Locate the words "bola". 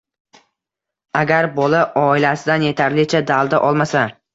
1.59-1.85